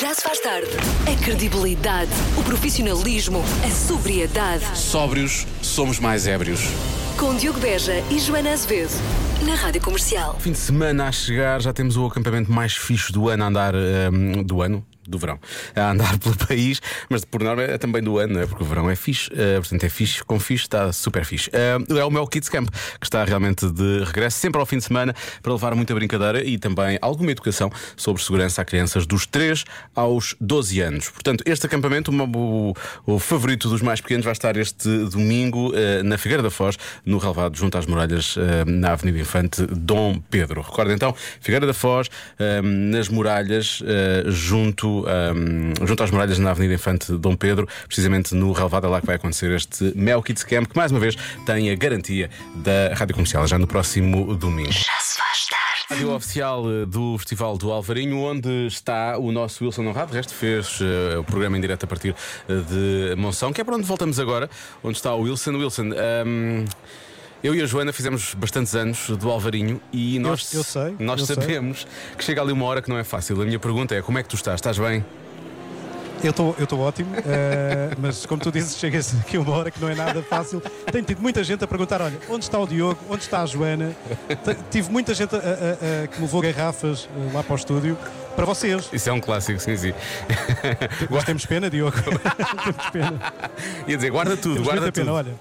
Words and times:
Já 0.00 0.12
se 0.12 0.22
faz 0.22 0.38
tarde. 0.40 0.68
A 1.10 1.24
credibilidade, 1.24 2.10
o 2.38 2.42
profissionalismo, 2.42 3.42
a 3.64 3.70
sobriedade. 3.70 4.64
Sóbrios, 4.76 5.46
somos 5.62 5.98
mais 5.98 6.26
ébrios. 6.26 6.60
Com 7.18 7.34
Diogo 7.34 7.58
Beja 7.58 7.94
e 8.10 8.18
Joana 8.18 8.52
Azevedo. 8.52 8.90
Na 9.46 9.54
Rádio 9.54 9.80
Comercial. 9.80 10.36
Fim 10.38 10.52
de 10.52 10.58
semana 10.58 11.08
a 11.08 11.12
chegar, 11.12 11.60
já 11.62 11.72
temos 11.72 11.96
o 11.96 12.04
acampamento 12.06 12.50
mais 12.52 12.74
fixe 12.76 13.10
do 13.12 13.28
ano 13.28 13.44
a 13.44 13.46
andar. 13.46 13.74
ehm, 13.74 14.42
do 14.42 14.60
ano? 14.60 14.84
Do 15.08 15.18
verão, 15.18 15.38
a 15.74 15.90
andar 15.90 16.18
pelo 16.20 16.36
país, 16.36 16.80
mas 17.08 17.24
por 17.24 17.42
norma 17.42 17.62
é 17.62 17.78
também 17.78 18.02
do 18.02 18.18
ano, 18.18 18.40
é? 18.40 18.46
Porque 18.46 18.62
o 18.62 18.66
verão 18.66 18.90
é 18.90 18.96
fixe, 18.96 19.30
eh, 19.34 19.56
portanto 19.58 19.84
é 19.84 19.88
fixe, 19.88 20.24
com 20.24 20.38
fixe 20.40 20.64
está 20.64 20.92
super 20.92 21.24
fixe. 21.24 21.50
Eh, 21.52 21.76
é 21.98 22.04
o 22.04 22.10
meu 22.10 22.26
Kids 22.26 22.48
Camp, 22.48 22.68
que 23.00 23.06
está 23.06 23.24
realmente 23.24 23.70
de 23.70 24.04
regresso, 24.04 24.38
sempre 24.38 24.60
ao 24.60 24.66
fim 24.66 24.78
de 24.78 24.84
semana, 24.84 25.14
para 25.42 25.52
levar 25.52 25.74
muita 25.74 25.94
brincadeira 25.94 26.42
e 26.44 26.58
também 26.58 26.98
alguma 27.00 27.30
educação 27.30 27.70
sobre 27.96 28.22
segurança 28.22 28.62
a 28.62 28.64
crianças 28.64 29.06
dos 29.06 29.26
3 29.26 29.64
aos 29.94 30.34
12 30.40 30.80
anos. 30.80 31.08
Portanto, 31.08 31.42
este 31.46 31.66
acampamento, 31.66 32.10
uma- 32.10 32.24
o, 32.24 32.74
o 33.06 33.18
favorito 33.18 33.68
dos 33.68 33.82
mais 33.82 34.00
pequenos, 34.00 34.24
vai 34.24 34.32
estar 34.32 34.56
este 34.56 34.88
domingo 35.06 35.72
eh, 35.74 36.02
na 36.02 36.18
Figueira 36.18 36.42
da 36.42 36.50
Foz, 36.50 36.76
no 37.04 37.18
relevado, 37.18 37.56
junto 37.56 37.78
às 37.78 37.86
muralhas, 37.86 38.36
na 38.66 38.92
Avenida 38.92 39.18
Infante 39.18 39.66
Dom 39.66 40.18
Pedro. 40.30 40.60
Recorda 40.62 40.92
então, 40.92 41.14
Figueira 41.40 41.66
da 41.66 41.74
Foz, 41.74 42.08
nas 42.62 43.08
muralhas, 43.08 43.82
eh, 43.86 44.24
junto, 44.96 45.08
eh, 45.08 45.86
junto 45.86 46.02
às 46.02 46.10
muralhas 46.10 46.38
na 46.38 46.50
Avenida 46.50 46.74
Infante 46.74 47.12
Dom 47.12 47.36
Pedro, 47.36 47.68
precisamente 47.86 48.34
no 48.34 48.52
relevado, 48.52 48.86
é 48.86 48.90
lá 48.90 49.00
que 49.00 49.06
vai 49.06 49.16
acontecer 49.16 49.50
este 49.52 49.92
Mel 49.94 50.22
Kids 50.22 50.44
Camp, 50.44 50.66
que 50.66 50.76
mais 50.76 50.90
uma 50.90 51.00
vez 51.00 51.16
tem 51.44 51.70
a 51.70 51.74
garantia 51.74 52.30
da 52.54 52.94
Rádio 52.94 53.14
Comercial, 53.14 53.46
já 53.46 53.58
no 53.58 53.66
próximo 53.66 54.34
domingo. 54.34 54.72
Já 54.72 54.92
se 55.00 55.18
faz 55.18 55.46
tarde. 55.48 55.66
Rádio 55.88 56.12
oficial 56.14 56.64
do 56.84 57.16
Festival 57.16 57.56
do 57.56 57.70
Alvarinho, 57.70 58.18
onde 58.18 58.66
está 58.66 59.16
o 59.18 59.30
nosso 59.30 59.64
Wilson 59.64 59.86
Honrado. 59.86 60.10
De 60.10 60.16
resto, 60.16 60.34
fez 60.34 60.80
eh, 60.80 61.16
o 61.16 61.22
programa 61.22 61.56
em 61.56 61.60
direto 61.60 61.84
a 61.84 61.86
partir 61.86 62.12
eh, 62.48 62.54
de 62.54 63.14
Monção, 63.16 63.52
que 63.52 63.60
é 63.60 63.64
para 63.64 63.76
onde 63.76 63.86
voltamos 63.86 64.18
agora, 64.18 64.50
onde 64.82 64.96
está 64.96 65.14
o 65.14 65.20
Wilson. 65.20 65.52
Wilson, 65.52 65.90
ahm, 65.92 66.64
eu 67.46 67.54
e 67.54 67.62
a 67.62 67.66
Joana 67.66 67.92
fizemos 67.92 68.34
bastantes 68.34 68.74
anos 68.74 69.08
do 69.10 69.30
Alvarinho 69.30 69.80
e 69.92 70.18
nós, 70.18 70.52
eu 70.52 70.64
sei, 70.64 70.96
nós 70.98 71.20
eu 71.20 71.26
sei. 71.26 71.36
sabemos 71.36 71.86
que 72.18 72.24
chega 72.24 72.42
ali 72.42 72.52
uma 72.52 72.64
hora 72.64 72.82
que 72.82 72.88
não 72.88 72.98
é 72.98 73.04
fácil. 73.04 73.40
A 73.40 73.44
minha 73.44 73.58
pergunta 73.58 73.94
é: 73.94 74.02
como 74.02 74.18
é 74.18 74.22
que 74.22 74.28
tu 74.28 74.36
estás? 74.36 74.56
Estás 74.56 74.78
bem? 74.78 75.04
Eu 76.24 76.30
estou 76.30 76.80
ótimo, 76.80 77.14
eh, 77.26 77.90
mas 78.00 78.24
como 78.24 78.42
tu 78.42 78.50
dizes, 78.50 78.78
chega-se 78.78 79.14
aqui 79.18 79.36
uma 79.38 79.52
hora 79.54 79.70
que 79.70 79.78
não 79.80 79.88
é 79.88 79.94
nada 79.94 80.22
fácil. 80.22 80.60
Tenho 80.90 81.04
tido 81.04 81.20
muita 81.20 81.44
gente 81.44 81.62
a 81.62 81.66
perguntar: 81.66 82.00
olha, 82.00 82.18
onde 82.28 82.44
está 82.44 82.58
o 82.58 82.66
Diogo? 82.66 82.98
Onde 83.08 83.22
está 83.22 83.42
a 83.42 83.46
Joana? 83.46 83.94
T- 84.44 84.56
Tive 84.70 84.90
muita 84.90 85.14
gente 85.14 85.36
a- 85.36 85.38
a- 85.38 85.42
a- 85.42 86.06
que 86.08 86.16
me 86.16 86.22
levou 86.22 86.40
garrafas 86.40 87.06
eh, 87.14 87.30
lá 87.32 87.42
para 87.42 87.52
o 87.52 87.56
estúdio 87.56 87.96
para 88.36 88.44
vocês. 88.44 88.88
Isso 88.92 89.08
é 89.10 89.12
um 89.12 89.20
clássico, 89.20 89.58
sim, 89.58 89.76
sim. 89.76 89.92
Nós 91.10 91.24
temos 91.24 91.44
pena, 91.46 91.68
Diogo. 91.68 91.96
temos 92.62 92.90
pena. 92.92 93.32
Ia 93.88 93.96
dizer, 93.96 94.10
guarda 94.10 94.36
tudo, 94.36 94.54
Temos 94.54 94.68
guarda 94.68 94.92
tudo. 94.92 95.04
pena, 95.04 95.12
olha. 95.12 95.34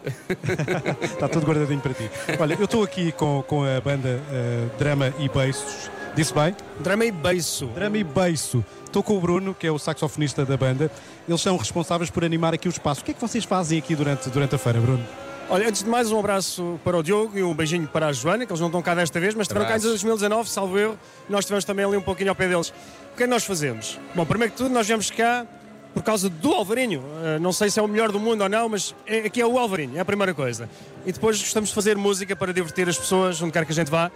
Está 1.03 1.27
tudo 1.29 1.45
guardadinho 1.45 1.79
para 1.81 1.93
ti. 1.93 2.09
Olha, 2.39 2.55
eu 2.55 2.65
estou 2.65 2.83
aqui 2.83 3.11
com, 3.11 3.43
com 3.47 3.63
a 3.63 3.79
banda 3.81 4.21
eh, 4.31 4.67
Drama 4.79 5.13
e 5.19 5.29
Beiços. 5.29 5.89
Disse 6.15 6.33
bem? 6.33 6.55
Drama 6.79 7.03
e 7.05 7.11
beiço. 7.11 7.65
Drama 7.67 7.97
e 7.97 8.03
Beiço. 8.03 8.63
Estou 8.85 9.03
com 9.03 9.17
o 9.17 9.19
Bruno, 9.19 9.53
que 9.53 9.67
é 9.67 9.71
o 9.71 9.77
saxofonista 9.77 10.45
da 10.45 10.55
banda. 10.55 10.89
Eles 11.27 11.41
são 11.41 11.57
responsáveis 11.57 12.09
por 12.09 12.23
animar 12.23 12.53
aqui 12.53 12.69
o 12.69 12.71
espaço. 12.71 13.01
O 13.01 13.03
que 13.03 13.11
é 13.11 13.13
que 13.13 13.19
vocês 13.19 13.43
fazem 13.43 13.77
aqui 13.77 13.93
durante, 13.95 14.29
durante 14.29 14.55
a 14.55 14.57
feira, 14.57 14.79
Bruno? 14.79 15.03
Olha, 15.47 15.67
antes 15.67 15.83
de 15.83 15.89
mais, 15.89 16.11
um 16.11 16.19
abraço 16.19 16.79
para 16.83 16.97
o 16.97 17.03
Diogo 17.03 17.37
e 17.37 17.43
um 17.43 17.53
beijinho 17.53 17.87
para 17.87 18.07
a 18.07 18.11
Joana, 18.11 18.47
que 18.47 18.51
eles 18.51 18.59
não 18.59 18.67
estão 18.67 18.81
cá 18.81 18.95
desta 18.95 19.19
vez, 19.19 19.35
mas 19.35 19.43
estiveram 19.43 19.67
cá 19.67 19.73
em 19.73 19.77
Abraços. 19.77 20.01
2019, 20.01 20.49
salvo 20.49 20.79
erro, 20.79 20.99
e 21.29 21.31
nós 21.31 21.41
estivemos 21.41 21.63
também 21.63 21.85
ali 21.85 21.95
um 21.95 22.01
pouquinho 22.01 22.29
ao 22.29 22.35
pé 22.35 22.47
deles. 22.47 22.69
O 22.69 23.15
que 23.15 23.23
é 23.23 23.25
que 23.27 23.29
nós 23.31 23.43
fazemos? 23.43 23.99
Bom, 24.15 24.25
primeiro 24.25 24.53
que 24.53 24.57
tudo, 24.57 24.71
nós 24.71 24.87
viemos 24.87 25.11
cá 25.11 25.45
por 25.93 26.01
causa 26.01 26.29
do 26.29 26.51
Alvarinho. 26.51 26.99
Uh, 26.99 27.39
não 27.39 27.53
sei 27.53 27.69
se 27.69 27.79
é 27.79 27.83
o 27.83 27.87
melhor 27.87 28.11
do 28.11 28.19
mundo 28.19 28.41
ou 28.41 28.49
não, 28.49 28.67
mas 28.67 28.95
é, 29.05 29.19
aqui 29.19 29.39
é 29.39 29.45
o 29.45 29.59
Alvarinho, 29.59 29.95
é 29.95 29.99
a 29.99 30.05
primeira 30.05 30.33
coisa. 30.33 30.67
E 31.05 31.11
depois 31.11 31.39
gostamos 31.39 31.69
de 31.69 31.75
fazer 31.75 31.95
música 31.95 32.35
para 32.35 32.51
divertir 32.51 32.89
as 32.89 32.97
pessoas, 32.97 33.39
onde 33.39 33.51
quer 33.51 33.65
que 33.65 33.71
a 33.71 33.75
gente 33.75 33.91
vá. 33.91 34.11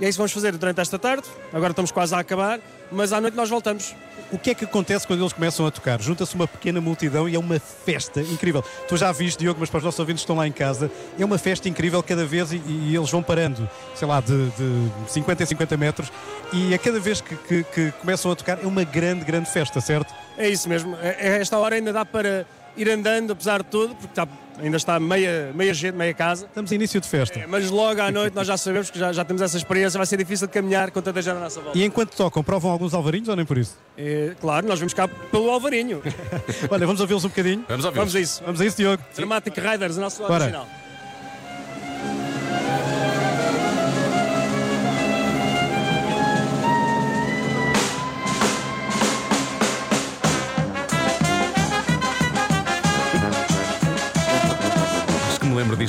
E 0.00 0.06
é 0.06 0.08
isso 0.08 0.16
que 0.16 0.20
vamos 0.20 0.32
fazer 0.32 0.56
durante 0.56 0.80
esta 0.80 0.98
tarde. 0.98 1.28
Agora 1.52 1.72
estamos 1.72 1.92
quase 1.92 2.14
a 2.14 2.18
acabar, 2.20 2.58
mas 2.92 3.12
à 3.12 3.20
noite 3.20 3.36
nós 3.36 3.48
voltamos. 3.48 3.94
O 4.32 4.38
que 4.38 4.50
é 4.50 4.54
que 4.54 4.64
acontece 4.64 5.06
quando 5.06 5.20
eles 5.20 5.32
começam 5.32 5.66
a 5.66 5.70
tocar? 5.70 6.00
Junta-se 6.00 6.34
uma 6.36 6.46
pequena 6.46 6.80
multidão 6.80 7.28
e 7.28 7.34
é 7.34 7.38
uma 7.38 7.58
festa 7.58 8.20
incrível. 8.20 8.62
Tu 8.88 8.96
já 8.96 9.10
viste, 9.10 9.38
Diogo, 9.40 9.58
mas 9.60 9.68
para 9.68 9.78
os 9.78 9.84
nossos 9.84 9.98
ouvintes 9.98 10.20
que 10.22 10.24
estão 10.24 10.36
lá 10.36 10.46
em 10.46 10.52
casa, 10.52 10.90
é 11.18 11.24
uma 11.24 11.38
festa 11.38 11.68
incrível 11.68 12.00
cada 12.02 12.24
vez 12.24 12.52
e, 12.52 12.62
e 12.66 12.94
eles 12.96 13.10
vão 13.10 13.22
parando, 13.22 13.68
sei 13.94 14.06
lá, 14.06 14.20
de, 14.20 14.50
de 14.50 14.90
50 15.12 15.42
em 15.42 15.46
50 15.46 15.76
metros 15.76 16.12
e 16.52 16.72
a 16.72 16.78
cada 16.78 17.00
vez 17.00 17.20
que, 17.20 17.34
que- 17.36 17.64
que 17.64 17.92
começam 18.00 18.30
a 18.30 18.36
tocar 18.36 18.58
é 18.62 18.66
uma 18.66 18.84
grande, 18.84 19.24
grande 19.24 19.50
festa, 19.50 19.80
certo? 19.80 20.14
É 20.38 20.48
isso 20.48 20.68
mesmo. 20.68 20.94
A 20.96 20.98
a 21.08 21.26
esta 21.40 21.58
hora 21.58 21.74
ainda 21.74 21.92
dá 21.92 22.04
para 22.04 22.46
ir 22.76 22.88
andando, 22.90 23.32
apesar 23.32 23.62
de 23.62 23.68
tudo, 23.68 23.94
porque 23.94 24.06
está- 24.08 24.28
ainda 24.62 24.76
está 24.76 25.00
meia, 25.00 25.52
meia 25.54 25.72
gente, 25.72 25.94
meia 25.94 26.12
casa. 26.12 26.46
Estamos 26.46 26.70
em 26.70 26.74
início 26.74 27.00
de 27.00 27.08
festa. 27.08 27.38
É, 27.40 27.46
Mas 27.46 27.70
logo 27.70 28.00
à 28.00 28.10
noite 28.10 28.34
nós 28.34 28.46
já 28.46 28.56
sabemos 28.56 28.90
que 28.90 28.98
já, 28.98 29.12
já 29.12 29.24
temos 29.24 29.40
essa 29.42 29.56
experiência, 29.56 29.96
vai 29.98 30.06
ser 30.06 30.16
difícil 30.18 30.46
de 30.46 30.52
caminhar 30.52 30.90
com 30.90 31.00
tanta 31.00 31.20
gente 31.22 31.36
à 31.36 31.40
nossa 31.40 31.60
volta. 31.60 31.78
E 31.78 31.84
enquanto 31.84 32.14
tocam, 32.14 32.42
provam 32.42 32.70
alguns 32.70 32.92
alvarinhos 32.94 33.28
ou 33.28 33.36
nem 33.36 33.44
por 33.46 33.56
isso? 33.58 33.76
É, 33.96 34.34
claro, 34.40 34.66
nós 34.66 34.78
vamos 34.78 34.92
cá 34.94 35.08
pelo 35.08 35.50
Alvarinho. 35.50 36.02
Olha, 36.70 36.86
vamos 36.86 37.00
ouvi-los 37.00 37.24
um 37.24 37.28
bocadinho. 37.28 37.64
Vamos 37.68 37.84
ouvir. 37.84 37.96
Vamos 37.98 38.14
a 38.16 38.20
isso. 38.20 38.42
Vamos 38.44 38.60
a 38.60 38.66
isso, 38.66 38.76
Diogo. 38.76 39.02
Dramatic 39.16 39.56
Riders, 39.56 39.96
o 39.96 40.00
nosso 40.00 40.22
Bora. 40.22 40.44
original. 40.44 40.66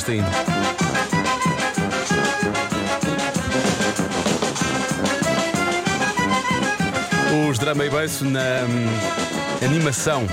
Ainda. 0.09 0.28
Os 7.50 7.59
Drama 7.59 7.85
e 7.85 7.89
Beiço 7.89 8.25
na 8.25 8.39
hum, 8.39 9.66
animação 9.66 10.25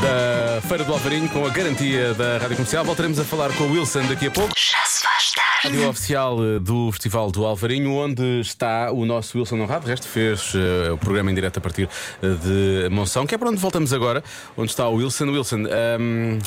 da 0.00 0.60
Feira 0.68 0.84
do 0.84 0.92
Alvarinho 0.92 1.28
com 1.28 1.44
a 1.44 1.50
garantia 1.50 2.14
da 2.14 2.38
Rádio 2.38 2.56
Comercial. 2.56 2.84
Voltaremos 2.84 3.18
a 3.18 3.24
falar 3.24 3.52
com 3.54 3.64
o 3.64 3.72
Wilson 3.72 4.06
daqui 4.06 4.26
a 4.26 4.30
pouco. 4.30 4.52
Já 4.56 4.84
se 4.84 5.02
faz 5.02 5.32
tarde. 5.32 5.76
Rádio 5.76 5.88
oficial 5.88 6.38
eh, 6.44 6.58
do 6.60 6.92
Festival 6.92 7.30
do 7.30 7.44
Alvarinho, 7.44 7.92
onde 7.92 8.40
está 8.40 8.92
o 8.92 9.04
nosso 9.04 9.36
Wilson 9.36 9.56
Honrado. 9.60 9.84
De 9.84 9.90
resto, 9.90 10.06
fez 10.06 10.52
eh, 10.54 10.92
o 10.92 10.98
programa 10.98 11.30
em 11.30 11.34
direto 11.34 11.58
a 11.58 11.60
partir 11.60 11.88
eh, 12.22 12.26
de 12.28 12.88
Monção, 12.94 13.26
que 13.26 13.34
é 13.34 13.38
para 13.38 13.48
onde 13.48 13.58
voltamos 13.58 13.92
agora, 13.92 14.22
onde 14.56 14.70
está 14.70 14.88
o 14.88 14.94
Wilson. 14.94 15.26
Wilson, 15.26 15.64
ahm, 15.66 16.38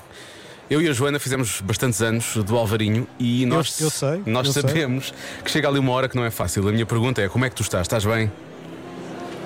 eu 0.72 0.82
e 0.82 0.88
a 0.88 0.94
Joana 0.94 1.20
fizemos 1.20 1.60
bastantes 1.60 2.02
anos 2.02 2.38
do 2.38 2.58
Alvarinho 2.58 3.06
e 3.20 3.46
nós, 3.46 3.78
eu 3.82 3.90
sei, 3.90 4.24
nós 4.26 4.48
eu 4.48 4.54
sei. 4.54 4.62
sabemos 4.62 5.14
que 5.44 5.52
chega 5.52 5.68
ali 5.68 5.78
uma 5.78 5.92
hora 5.92 6.08
que 6.08 6.16
não 6.16 6.24
é 6.24 6.32
fácil. 6.32 6.66
A 6.66 6.72
minha 6.72 6.86
pergunta 6.86 7.22
é: 7.22 7.28
como 7.28 7.44
é 7.44 7.50
que 7.50 7.56
tu 7.58 7.62
estás? 7.62 7.82
Estás 7.82 8.06
bem? 8.06 8.32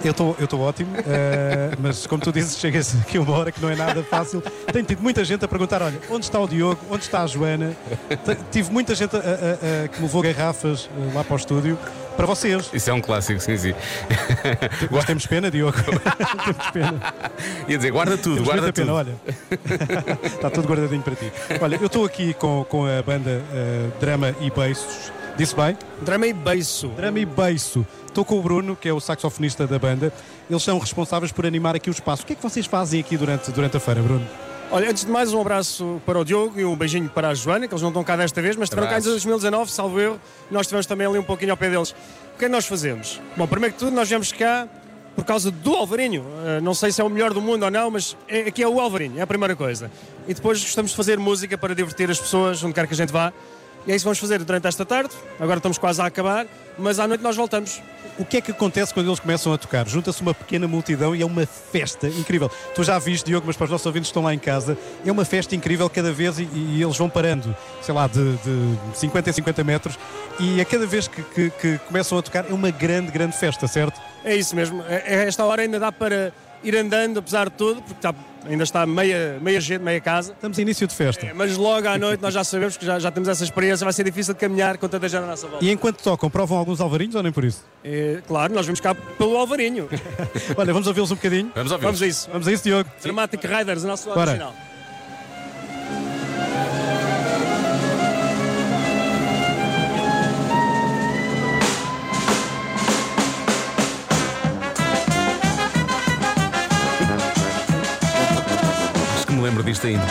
Eu 0.03 0.11
estou 0.11 0.59
ótimo, 0.61 0.91
eh, 1.07 1.71
mas 1.79 2.05
como 2.05 2.21
tu 2.21 2.31
dizes, 2.31 2.59
chega-se 2.59 2.95
aqui 2.97 3.17
uma 3.17 3.35
hora 3.35 3.51
que 3.51 3.59
não 3.59 3.71
é 3.71 3.75
nada 3.75 4.03
fácil. 4.03 4.39
Tenho 4.71 4.85
tido 4.85 5.01
muita 5.01 5.25
gente 5.25 5.43
a 5.43 5.47
perguntar: 5.47 5.81
olha, 5.81 5.99
onde 6.11 6.25
está 6.25 6.39
o 6.39 6.47
Diogo? 6.47 6.79
Onde 6.91 7.03
está 7.05 7.23
a 7.23 7.27
Joana? 7.27 7.75
T- 8.23 8.37
Tive 8.51 8.71
muita 8.71 8.93
gente 8.93 9.15
a- 9.15 9.19
a- 9.19 9.23
a- 9.23 9.87
que 9.87 9.97
me 9.97 10.03
levou 10.05 10.21
garrafas 10.21 10.87
eh, 10.95 11.11
lá 11.15 11.23
para 11.23 11.33
o 11.33 11.37
estúdio 11.37 11.75
para 12.15 12.25
vocês. 12.25 12.69
Isso 12.73 12.89
é 12.89 12.93
um 12.93 13.01
clássico, 13.01 13.39
sim, 13.39 13.57
sim. 13.57 13.73
Nós 14.91 15.05
temos 15.05 15.25
pena, 15.25 15.51
Diogo. 15.51 15.77
temos 16.45 16.69
pena. 16.71 17.13
Ia 17.67 17.77
dizer, 17.77 17.91
guarda 17.91 18.17
tudo, 18.17 18.35
Temos 18.35 18.47
guarda 18.47 18.61
muita 18.63 18.81
tudo. 18.81 18.85
pena, 18.85 18.93
olha. 18.97 19.15
Está 20.23 20.49
tudo 20.51 20.67
guardadinho 20.67 21.01
para 21.01 21.15
ti. 21.15 21.31
Olha, 21.61 21.75
eu 21.75 21.87
estou 21.87 22.05
aqui 22.05 22.33
com, 22.33 22.65
com 22.69 22.85
a 22.85 23.01
banda 23.01 23.41
eh, 23.53 23.89
Drama 23.99 24.35
e 24.41 24.49
Beiços. 24.49 25.11
Disse 25.37 25.53
bem? 25.55 25.77
Drama 26.01 26.27
e 26.27 26.33
beiço. 26.33 26.87
Drama 26.89 27.19
e 27.19 27.25
Beiço. 27.25 27.85
Estou 28.07 28.23
com 28.23 28.39
o 28.39 28.41
Bruno, 28.41 28.73
que 28.73 28.87
é 28.87 28.93
o 28.93 29.01
saxofonista 29.01 29.67
da 29.67 29.77
banda. 29.77 30.13
Eles 30.49 30.63
são 30.63 30.79
responsáveis 30.79 31.33
por 31.33 31.45
animar 31.45 31.75
aqui 31.75 31.89
o 31.89 31.91
espaço. 31.91 32.23
O 32.23 32.25
que 32.25 32.31
é 32.31 32.35
que 32.37 32.41
vocês 32.41 32.65
fazem 32.65 33.01
aqui 33.01 33.17
durante, 33.17 33.51
durante 33.51 33.75
a 33.75 33.79
feira, 33.81 34.01
Bruno? 34.01 34.25
Olha, 34.71 34.89
antes 34.89 35.05
de 35.05 35.11
mais, 35.11 35.31
um 35.31 35.39
abraço 35.39 36.01
para 36.05 36.19
o 36.19 36.25
Diogo 36.25 36.59
e 36.59 36.65
um 36.65 36.75
beijinho 36.75 37.07
para 37.07 37.29
a 37.29 37.33
Joana, 37.33 37.67
que 37.67 37.73
eles 37.73 37.81
não 37.81 37.89
estão 37.89 38.03
cá 38.03 38.15
desta 38.15 38.41
vez, 38.41 38.55
mas 38.55 38.65
estiveram 38.65 38.87
cá 38.87 38.95
em 38.95 38.97
Abraços. 38.97 39.23
2019, 39.23 39.71
salvo 39.71 39.99
erro, 40.01 40.19
e 40.49 40.53
nós 40.53 40.61
estivemos 40.61 40.85
também 40.85 41.05
ali 41.07 41.19
um 41.19 41.23
pouquinho 41.23 41.51
ao 41.51 41.57
pé 41.57 41.69
deles. 41.69 41.91
O 41.91 42.37
que 42.37 42.45
é 42.45 42.47
que 42.47 42.51
nós 42.51 42.65
fazemos? 42.65 43.21
Bom, 43.37 43.47
primeiro 43.47 43.73
que 43.73 43.79
tudo, 43.79 43.91
nós 43.91 44.09
viemos 44.09 44.31
cá 44.31 44.67
por 45.15 45.23
causa 45.23 45.49
do 45.51 45.73
Alvarinho. 45.75 46.23
Uh, 46.23 46.61
não 46.61 46.73
sei 46.73 46.91
se 46.91 46.99
é 46.99 47.03
o 47.03 47.09
melhor 47.09 47.31
do 47.33 47.41
mundo 47.41 47.63
ou 47.63 47.71
não, 47.71 47.91
mas 47.91 48.17
é, 48.27 48.41
aqui 48.41 48.61
é 48.61 48.67
o 48.67 48.79
Alvarinho, 48.79 49.19
é 49.19 49.21
a 49.21 49.27
primeira 49.27 49.55
coisa. 49.55 49.89
E 50.27 50.33
depois 50.33 50.59
gostamos 50.61 50.91
de 50.91 50.97
fazer 50.97 51.17
música 51.19 51.57
para 51.57 51.73
divertir 51.73 52.09
as 52.09 52.19
pessoas, 52.19 52.61
onde 52.63 52.73
quer 52.73 52.87
que 52.87 52.93
a 52.93 52.97
gente 52.97 53.13
vá. 53.13 53.31
E 53.87 53.91
é 53.91 53.95
isso 53.95 54.03
que 54.03 54.07
vamos 54.07 54.19
fazer 54.19 54.43
durante 54.43 54.67
esta 54.67 54.83
tarde. 54.83 55.13
Agora 55.39 55.57
estamos 55.57 55.77
quase 55.77 56.01
a 56.01 56.05
acabar, 56.05 56.47
mas 56.77 56.99
à 56.99 57.07
noite 57.07 57.21
nós 57.21 57.35
voltamos. 57.35 57.81
O 58.17 58.23
que 58.23 58.37
é 58.37 58.41
que 58.41 58.51
acontece 58.51 58.93
quando 58.93 59.07
eles 59.07 59.19
começam 59.19 59.51
a 59.51 59.57
tocar? 59.57 59.85
Junta-se 59.87 60.21
uma 60.21 60.33
pequena 60.33 60.67
multidão 60.67 61.13
e 61.15 61.21
é 61.21 61.25
uma 61.25 61.45
festa 61.45 62.07
incrível. 62.07 62.49
Tu 62.73 62.83
já 62.83 62.97
viste, 62.97 63.25
Diogo, 63.25 63.45
mas 63.47 63.57
para 63.57 63.65
os 63.65 63.71
nossos 63.71 63.85
ouvintes 63.85 64.07
que 64.07 64.11
estão 64.11 64.23
lá 64.23 64.33
em 64.33 64.39
casa, 64.39 64.77
é 65.05 65.11
uma 65.11 65.25
festa 65.25 65.53
incrível 65.55 65.89
cada 65.89 66.11
vez 66.13 66.39
e, 66.39 66.43
e 66.53 66.81
eles 66.81 66.95
vão 66.97 67.09
parando, 67.09 67.55
sei 67.81 67.93
lá, 67.93 68.07
de, 68.07 68.33
de 68.37 68.97
50 68.97 69.29
em 69.29 69.33
50 69.33 69.63
metros 69.65 69.99
e 70.39 70.61
a 70.61 70.65
cada 70.65 70.85
vez 70.87 71.07
que, 71.07 71.21
que- 71.23 71.49
que 71.49 71.77
começam 71.87 72.17
a 72.17 72.21
tocar 72.21 72.45
é 72.49 72.53
uma 72.53 72.71
grande, 72.71 73.11
grande 73.11 73.37
festa, 73.37 73.67
certo? 73.67 73.99
É 74.23 74.35
isso 74.35 74.55
mesmo. 74.55 74.81
A 74.83 74.85
a 74.85 75.25
esta 75.25 75.43
hora 75.43 75.61
ainda 75.63 75.79
dá 75.79 75.91
para 75.91 76.31
ir 76.63 76.75
andando, 76.77 77.19
apesar 77.19 77.49
de 77.49 77.55
tudo, 77.55 77.81
porque 77.81 77.93
está- 77.99 78.13
ainda 78.47 78.63
está 78.63 78.85
meia, 78.85 79.37
meia 79.41 79.59
gente, 79.59 79.81
meia 79.81 79.99
casa. 79.99 80.33
Estamos 80.33 80.57
em 80.59 80.61
início 80.61 80.87
de 80.87 80.93
festa. 80.93 81.25
É, 81.25 81.33
Mas 81.33 81.57
logo 81.57 81.87
à 81.87 81.97
noite 81.97 82.21
nós 82.21 82.33
já 82.33 82.43
sabemos 82.43 82.77
que 82.77 82.85
já, 82.85 82.99
já 82.99 83.11
temos 83.11 83.27
essa 83.29 83.43
experiência, 83.43 83.83
vai 83.83 83.93
ser 83.93 84.03
difícil 84.03 84.33
de 84.33 84.39
caminhar 84.39 84.77
com 84.77 84.87
tanta 84.87 85.07
gente 85.07 85.23
à 85.23 85.27
nossa 85.27 85.47
volta. 85.47 85.63
E 85.63 85.71
enquanto 85.71 86.01
tocam, 86.01 86.29
provam 86.29 86.57
alguns 86.57 86.79
alvarinhos 86.81 87.15
ou 87.15 87.23
nem 87.23 87.31
por 87.31 87.43
isso? 87.43 87.63
É, 87.83 88.21
claro, 88.27 88.53
nós 88.53 88.65
vamos 88.65 88.79
cá 88.79 88.95
pelo 88.95 89.37
Alvarinho. 89.37 89.87
Olha, 90.57 90.73
vamos 90.73 90.87
ouvi-los 90.87 91.11
um 91.11 91.15
bocadinho. 91.15 91.51
Vamos 91.53 91.71
ouvir. 91.71 91.83
Vamos 91.83 92.01
a 92.01 92.07
isso. 92.07 92.29
Vamos 92.31 92.47
a 92.47 92.51
isso, 92.51 92.63
Diogo. 92.63 92.89
Dramatic 93.01 93.43
Riders, 93.43 93.83
o 93.83 93.87
nosso 93.87 94.09
Bora. 94.09 94.31
original. 94.31 94.53
Me 109.35 109.41
lembro 109.41 109.63
disto 109.63 109.87
ainda. 109.87 110.05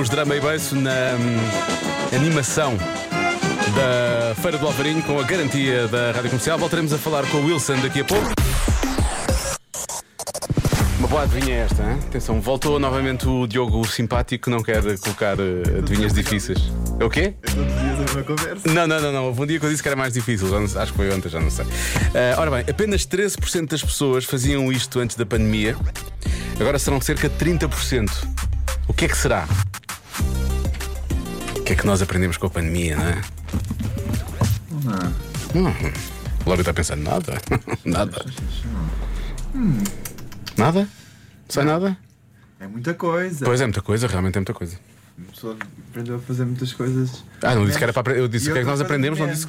Os 0.00 0.08
drama 0.08 0.34
e 0.34 0.40
beiço 0.40 0.74
na 0.76 0.90
hum, 0.90 2.16
animação 2.16 2.76
da 2.76 4.34
Feira 4.42 4.58
do 4.58 4.66
Alvarinho 4.66 5.02
com 5.02 5.18
a 5.18 5.22
garantia 5.22 5.86
da 5.88 6.12
Rádio 6.12 6.30
Comercial. 6.30 6.58
Voltaremos 6.58 6.92
a 6.92 6.98
falar 6.98 7.24
com 7.26 7.38
o 7.38 7.46
Wilson 7.46 7.76
daqui 7.80 8.00
a 8.00 8.04
pouco. 8.04 8.30
Boa 11.10 11.24
adivinha 11.24 11.56
é 11.56 11.58
esta, 11.62 11.82
hein? 11.82 11.98
Atenção, 12.06 12.40
voltou 12.40 12.78
novamente 12.78 13.26
o 13.26 13.44
Diogo 13.44 13.84
simpático 13.84 14.44
que 14.44 14.50
não 14.50 14.62
quer 14.62 14.80
colocar 15.00 15.36
eh, 15.40 15.78
adivinhas 15.78 16.12
difíceis. 16.12 16.60
É 17.00 17.04
o 17.04 17.10
quê? 17.10 17.34
conversa. 18.24 18.72
Não, 18.72 18.86
não, 18.86 19.00
não, 19.00 19.12
não. 19.12 19.24
Houve 19.24 19.42
um 19.42 19.46
dia 19.46 19.58
que 19.58 19.66
eu 19.66 19.70
disse 19.70 19.82
que 19.82 19.88
era 19.88 19.96
mais 19.96 20.14
difícil. 20.14 20.48
já 20.48 20.60
não 20.60 20.68
sei, 20.68 20.80
acho 20.80 20.92
que 20.92 20.98
foi 20.98 21.12
ontem, 21.12 21.28
já 21.28 21.40
não 21.40 21.50
sei. 21.50 21.66
Ah, 22.14 22.40
ora 22.40 22.52
bem, 22.52 22.60
apenas 22.60 23.04
13% 23.04 23.70
das 23.70 23.82
pessoas 23.82 24.24
faziam 24.24 24.70
isto 24.70 25.00
antes 25.00 25.16
da 25.16 25.26
pandemia. 25.26 25.76
Agora 26.60 26.78
serão 26.78 27.00
cerca 27.00 27.28
de 27.28 27.34
30%. 27.44 28.08
O 28.86 28.94
que 28.94 29.06
é 29.06 29.08
que 29.08 29.16
será? 29.16 29.48
O 31.56 31.62
que 31.64 31.72
é 31.72 31.76
que 31.76 31.86
nós 31.86 32.00
aprendemos 32.00 32.36
com 32.36 32.46
a 32.46 32.50
pandemia, 32.50 32.94
não 32.94 33.08
é? 33.08 33.20
Não. 35.54 35.70
O 36.46 36.48
Lório 36.48 36.60
está 36.62 36.72
pensando 36.72 37.02
nada. 37.02 37.34
nada. 37.84 38.24
Nada? 40.56 40.99
Sai 41.50 41.64
nada? 41.64 41.96
É 42.58 42.66
muita 42.66 42.94
coisa. 42.94 43.44
Pois 43.44 43.60
é, 43.60 43.64
muita 43.64 43.82
coisa, 43.82 44.06
realmente 44.06 44.36
é 44.36 44.40
muita 44.40 44.54
coisa. 44.54 44.76
A 45.28 45.32
pessoa 45.32 45.56
aprendeu 45.90 46.16
a 46.16 46.18
fazer 46.18 46.44
muitas 46.44 46.72
coisas. 46.72 47.24
Ah, 47.42 47.54
não 47.54 47.66
disse 47.66 47.78
que 47.78 47.84
era 47.84 47.92
para 47.92 48.00
aprender. 48.00 48.20
Eu 48.20 48.28
disse 48.28 48.48
o 48.50 48.52
que 48.52 48.58
é 48.58 48.62
que 48.62 48.68
nós 48.68 48.80
aprendemos, 48.80 49.18
não 49.18 49.28
disse. 49.28 49.46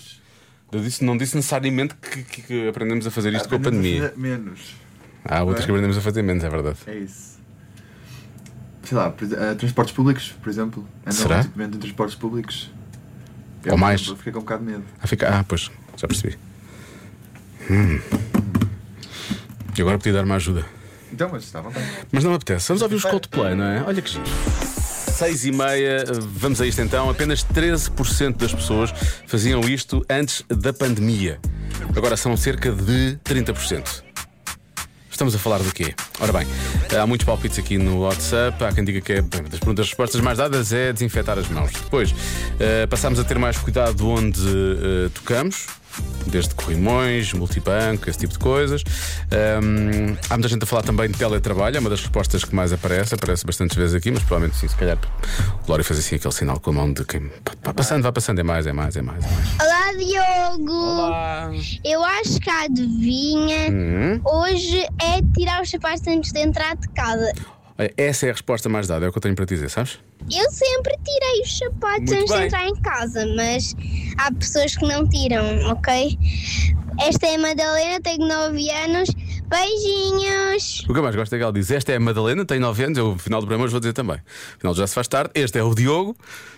Eu 0.72 0.82
disse, 0.82 1.04
não 1.04 1.18
disse 1.18 1.36
necessariamente 1.36 1.96
que, 1.96 2.24
que- 2.24 2.42
que 2.42 2.68
aprendemos 2.70 3.06
a 3.06 3.12
fazer 3.12 3.34
isto 3.34 3.48
com 3.50 3.56
a 3.56 3.58
Aprendemos 3.58 3.86
pandemia. 3.88 4.10
fazer 4.10 4.22
Menos. 4.22 4.76
Há 5.26 5.44
outras 5.44 5.64
é? 5.64 5.66
que 5.66 5.72
aprendemos 5.72 5.98
a 5.98 6.02
fazer 6.02 6.22
menos, 6.22 6.44
é 6.44 6.50
verdade. 6.50 6.78
É 6.88 6.96
isso. 6.98 7.40
Sei 8.84 8.98
lá, 8.98 9.14
eh, 9.22 9.56
transportes 9.56 9.94
públicos, 9.94 10.34
por 10.42 10.50
exemplo. 10.50 10.88
Andam 11.02 11.12
Será? 11.14 11.38
recentemente 11.38 11.76
em 11.78 11.80
transportes 11.80 12.16
públicos. 12.16 12.72
Ou 13.70 13.78
mais. 13.78 14.08
Eu 14.08 14.16
fiquei 14.16 14.32
com 14.32 14.40
um 14.40 14.42
bocado 14.42 14.66
de 14.66 14.72
medo. 14.72 14.84
Ah, 15.02 15.08
fica... 15.08 15.30
ah, 15.40 15.44
pois, 15.44 15.70
já 15.98 16.08
percebi. 16.08 16.38
Hum. 17.70 18.00
E 19.78 19.82
agora 19.82 19.98
podia 19.98 20.14
dar 20.14 20.24
uma 20.26 20.36
ajuda. 20.36 20.66
Então, 21.12 21.30
mas 21.32 21.44
está 21.44 21.60
à 21.60 21.62
vontade. 21.62 21.86
Mas 22.12 22.24
não 22.24 22.32
me 22.32 22.38
apetece. 22.38 22.68
Vamos 22.70 22.82
ouvir 22.82 22.96
os 22.96 23.04
Coldplay, 23.04 23.56
não 23.56 23.66
é? 23.66 23.84
Olha 23.86 24.02
que 24.02 24.10
giro. 24.10 24.24
Seis 25.14 25.46
e 25.46 25.52
meia, 25.52 26.04
vamos 26.20 26.60
a 26.62 26.66
isto 26.66 26.82
então. 26.82 27.10
Apenas 27.10 27.44
13% 27.44 28.38
das 28.38 28.54
pessoas 28.54 28.92
faziam 29.28 29.62
isto 29.62 30.04
antes 30.10 30.44
da 30.48 30.74
pandemia. 30.74 31.40
Agora 31.96 32.18
são 32.18 32.36
cerca 32.36 32.72
de 32.72 33.20
30%. 33.24 34.04
Estamos 35.12 35.36
a 35.36 35.38
falar 35.38 35.60
do 35.60 35.72
quê? 35.72 35.94
Ora 36.20 36.34
bem, 36.34 36.48
há 37.00 37.06
muitos 37.06 37.26
palpites 37.26 37.60
aqui 37.60 37.78
no 37.78 38.00
WhatsApp. 38.00 38.64
Há 38.64 38.72
quem 38.72 38.84
diga 38.84 39.02
que 39.02 39.14
é 39.14 39.22
bem, 39.22 39.44
das 39.44 39.60
perguntas 39.60 39.86
respostas 39.88 40.20
mais 40.20 40.40
dadas 40.40 40.74
é 40.74 40.92
desinfetar 40.92 41.38
as 41.38 41.48
mãos. 41.50 41.72
Depois, 41.72 42.16
eh, 42.60 42.88
passamos 42.88 43.20
a 43.20 43.24
ter 43.24 43.38
mais 43.38 43.56
cuidado 43.58 44.08
onde 44.10 44.42
eh, 44.42 45.10
tocamos. 45.14 45.68
Desde 46.28 46.54
corrimões, 46.56 47.34
multibanco, 47.34 48.10
esse 48.10 48.20
tipo 48.20 48.34
de 48.34 48.40
coisas. 48.40 48.84
Ahm, 49.32 50.16
há 50.30 50.34
muita 50.36 50.48
gente 50.48 50.64
a 50.64 50.66
falar 50.66 50.84
também 50.84 51.10
de 51.10 51.18
teletrabalho, 51.18 51.78
é 51.78 51.80
uma 51.80 51.90
das 51.90 52.00
respostas 52.02 52.44
que 52.44 52.56
mais 52.56 52.72
aparece, 52.72 53.16
aparece 53.16 53.46
bastantes 53.46 53.76
vezes 53.76 53.96
aqui, 53.96 54.12
mas 54.12 54.22
provavelmente 54.24 54.58
sim, 54.60 54.68
se 54.68 54.76
calhar. 54.76 54.98
O 55.64 55.66
Glória 55.66 55.84
fez 55.84 56.00
assim 56.00 56.16
aquele 56.16 56.34
sinal 56.34 56.60
com 56.60 56.70
a 56.70 56.74
mão 56.74 56.94
de 56.94 57.04
quem. 57.06 57.30
Vá 57.64 57.74
passando, 57.74 58.04
vá 58.04 58.12
passando, 58.12 58.40
é 58.40 58.44
mais, 58.44 58.66
é 58.68 58.72
mais, 58.74 58.96
é 58.96 59.02
mais. 59.02 59.24
É 59.24 59.28
mais. 59.28 59.62
Olá, 59.62 59.92
Diogo! 59.94 60.72
Olá! 60.74 61.52
Eu 61.84 62.04
acho 62.04 62.40
que 62.40 62.50
a 62.50 62.64
adivinha 62.64 63.70
Hum? 63.72 64.22
hoje 64.24 64.82
é 65.02 65.22
tirar 65.38 65.62
os 65.62 65.70
sapatos 65.70 66.06
antes 66.08 66.32
de 66.32 66.40
entrar 66.40 66.76
de 66.76 66.88
casa. 66.90 67.32
Olha, 67.82 67.92
essa 67.98 68.28
é 68.28 68.30
a 68.30 68.34
resposta 68.34 68.70
mais 68.70 68.86
dada, 68.86 69.08
é 69.08 69.10
o 69.10 69.12
que 69.12 69.18
eu 69.18 69.22
tenho 69.22 69.36
para 69.36 69.44
te 69.44 69.56
dizer, 69.56 69.68
sabes? 69.72 69.98
Eu 70.32 70.52
sempre 70.52 70.96
tirei 71.04 71.42
os 71.42 71.58
sapatos 71.58 71.98
Muito 71.98 72.14
antes 72.14 72.32
bem. 72.32 72.40
de 72.42 72.46
entrar 72.46 72.68
em 72.68 72.76
casa, 72.76 73.26
mas 73.36 73.76
há 74.20 74.32
pessoas 74.32 74.78
que 74.78 74.88
não 74.88 75.10
tiram, 75.10 75.44
ok? 75.72 76.16
Esta 77.00 77.26
é 77.26 77.36
a 77.36 77.40
Madalena, 77.40 78.00
tenho 78.00 78.28
9 78.28 78.70
anos. 78.70 79.10
Beijinhos! 79.50 80.82
O 80.88 80.94
que 80.94 81.00
eu 81.00 81.02
mais 81.02 81.16
gosto 81.16 81.34
é 81.34 81.40
que 81.40 81.44
ela 81.44 81.52
diz: 81.52 81.72
Esta 81.72 81.92
é 81.92 81.96
a 81.96 82.00
Madalena, 82.00 82.46
tem 82.46 82.60
9 82.60 82.84
anos, 82.84 82.98
eu 83.00 83.14
no 83.14 83.18
final 83.18 83.42
do 83.42 83.48
programa 83.48 83.64
hoje 83.64 83.72
vou 83.72 83.80
dizer 83.80 83.94
também. 83.94 84.18
Afinal 84.56 84.76
já 84.76 84.86
se 84.86 84.94
faz 84.94 85.08
tarde. 85.08 85.32
Este 85.34 85.58
é 85.58 85.64
o 85.64 85.74
Diogo, 85.74 86.16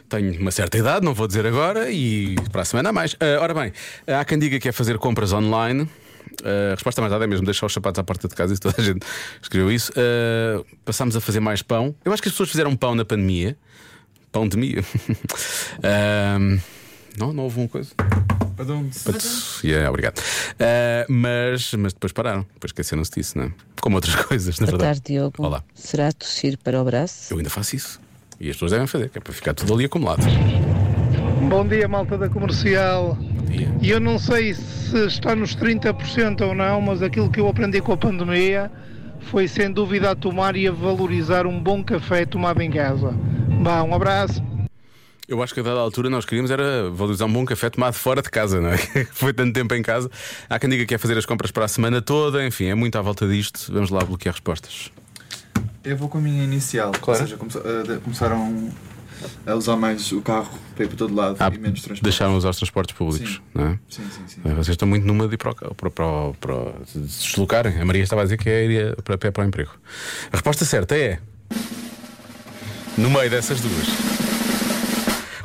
tenho 0.09 0.37
uma 0.41 0.51
certa 0.51 0.77
idade, 0.77 1.05
não 1.05 1.13
vou 1.13 1.25
dizer 1.25 1.45
agora, 1.47 1.89
e 1.89 2.35
para 2.51 2.63
a 2.63 2.65
semana 2.65 2.89
há 2.89 2.93
mais. 2.93 3.15
Ah, 3.21 3.41
ora 3.41 3.53
bem, 3.53 3.71
há 4.05 4.25
quem 4.25 4.37
diga 4.37 4.59
que 4.59 4.67
é 4.67 4.73
fazer 4.73 4.97
compras 4.97 5.31
online. 5.31 5.87
Ah, 6.44 6.71
a 6.71 6.75
resposta 6.75 7.01
mais 7.01 7.12
dada 7.12 7.24
é 7.24 7.27
mesmo 7.27 7.45
deixar 7.45 7.65
os 7.65 7.74
sapatos 7.74 8.00
à 8.00 8.03
porta 8.03 8.27
de 8.27 8.35
casa, 8.35 8.53
isso 8.53 8.62
toda 8.62 8.75
a 8.80 8.83
gente 8.83 9.06
escreveu 9.41 9.71
isso. 9.71 9.91
Ah, 9.95 10.63
passámos 10.85 11.15
a 11.15 11.21
fazer 11.21 11.39
mais 11.39 11.62
pão. 11.62 11.95
Eu 12.03 12.13
acho 12.13 12.21
que 12.21 12.27
as 12.30 12.33
pessoas 12.33 12.50
fizeram 12.50 12.75
pão 12.75 12.95
na 12.95 13.06
pandemia. 13.06 13.57
Pão 14.31 14.47
de 14.47 14.57
mia. 14.57 14.83
Ah, 15.83 16.38
não, 17.18 17.31
não 17.33 17.44
houve 17.44 17.59
uma 17.59 17.68
coisa. 17.68 17.91
Putz, 19.06 19.62
yeah, 19.63 19.89
obrigado. 19.89 20.19
Ah, 20.59 21.06
mas, 21.09 21.74
mas 21.74 21.94
depois 21.94 22.12
pararam, 22.12 22.41
depois 22.53 22.69
esqueceram-se 22.69 23.12
disso, 23.12 23.38
não 23.38 23.45
é? 23.45 23.51
Como 23.81 23.95
outras 23.95 24.15
coisas, 24.25 24.59
na 24.59 24.65
Boa 24.68 24.77
verdade. 24.77 25.01
tarde, 25.01 25.13
Diogo. 25.13 25.35
Olá. 25.45 25.63
Será 25.75 26.12
tossir 26.12 26.57
para 26.57 26.81
o 26.81 26.85
braço? 26.85 27.31
Eu 27.33 27.38
ainda 27.38 27.50
faço 27.50 27.75
isso. 27.75 28.00
E 28.39 28.50
as 28.50 28.56
pessoas 28.56 28.71
devem 28.71 28.88
fazer, 28.88 29.09
que 29.09 29.18
é 29.18 29.21
para 29.21 29.33
ficar 29.33 29.53
tudo 29.53 29.74
ali 29.74 29.85
acumulado. 29.85 30.24
Bom 31.53 31.67
dia, 31.67 31.88
malta 31.88 32.17
da 32.17 32.27
comercial. 32.27 33.15
Bom 33.15 33.45
dia. 33.45 33.71
E 33.79 33.91
eu 33.91 34.00
não 34.00 34.17
sei 34.17 34.55
se 34.55 35.06
está 35.06 35.35
nos 35.35 35.56
30% 35.56 36.42
ou 36.42 36.56
não, 36.56 36.81
mas 36.81 37.04
aquilo 37.04 37.30
que 37.30 37.39
eu 37.39 37.47
aprendi 37.47 37.80
com 37.80 37.94
a 37.94 37.97
pandemia 37.97 38.71
foi 39.19 39.47
sem 39.47 39.71
dúvida 39.71 40.09
a 40.09 40.16
tomar 40.16 40.56
e 40.56 40.68
a 40.68 40.71
valorizar 40.71 41.45
um 41.45 41.61
bom 41.61 41.83
café 41.83 42.25
tomado 42.25 42.59
em 42.59 42.71
casa. 42.71 43.13
Vá, 43.61 43.83
um 43.83 43.94
abraço. 43.94 44.44
Eu 45.28 45.44
acho 45.44 45.54
que 45.54 45.59
a 45.59 45.63
dada 45.63 45.80
altura 45.80 46.09
nós 46.09 46.25
queríamos 46.25 46.49
era 46.49 46.89
valorizar 46.89 47.25
um 47.25 47.31
bom 47.31 47.45
café 47.45 47.69
tomado 47.69 47.94
fora 47.94 48.23
de 48.23 48.31
casa, 48.31 48.59
não 48.59 48.69
é? 48.69 48.78
Foi 49.13 49.31
tanto 49.31 49.54
tempo 49.54 49.75
em 49.75 49.83
casa. 49.83 50.09
Há 50.49 50.57
quem 50.57 50.71
diga 50.71 50.87
que 50.87 50.95
é 50.95 50.97
fazer 50.97 51.19
as 51.19 51.25
compras 51.25 51.51
para 51.51 51.66
a 51.66 51.68
semana 51.68 52.01
toda, 52.01 52.44
enfim, 52.44 52.66
é 52.66 52.73
muito 52.73 52.97
à 52.97 53.01
volta 53.04 53.28
disto. 53.28 53.71
Vamos 53.71 53.92
lá 53.92 54.04
bloquear 54.04 54.33
respostas. 54.33 54.92
Eu 55.83 55.97
vou 55.97 56.09
com 56.09 56.18
a 56.18 56.21
minha 56.21 56.44
inicial. 56.44 56.92
Claro. 56.94 57.21
Ou 57.21 57.28
seja, 57.28 57.94
eh, 57.94 57.99
começaram 58.04 58.71
a 59.45 59.56
usar 59.56 59.75
mais 59.75 60.11
o 60.11 60.21
carro 60.21 60.49
para 60.75 60.85
ir 60.85 60.87
para 60.87 60.97
todo 60.97 61.13
lado 61.15 61.37
Ah, 61.39 61.47
e 61.53 61.57
menos 61.57 61.81
transporte. 61.81 62.03
deixaram 62.03 62.35
usar 62.37 62.49
os 62.49 62.57
transportes 62.57 62.95
públicos, 62.95 63.33
Sim. 63.35 63.42
não 63.53 63.65
é? 63.68 63.80
Sim, 63.89 64.03
sim, 64.09 64.21
sim. 64.27 64.42
Vocês 64.44 64.69
estão 64.69 64.87
muito 64.87 65.06
numa 65.06 65.27
de 65.27 65.35
ir 65.35 65.37
para, 65.37 65.53
para, 65.53 65.89
para, 65.92 66.33
para 66.39 66.56
se 66.85 66.99
deslocarem. 66.99 67.80
A 67.81 67.85
Maria 67.85 68.03
estava 68.03 68.21
a 68.21 68.25
dizer 68.25 68.37
que 68.37 68.49
é 68.49 68.65
ir 68.65 68.95
para 69.03 69.18
pé 69.18 69.31
para 69.31 69.44
o 69.44 69.47
emprego. 69.47 69.71
A 70.31 70.35
resposta 70.35 70.65
certa 70.65 70.95
é. 70.95 71.19
No 72.97 73.09
meio 73.09 73.30
dessas 73.30 73.59
duas. 73.61 73.87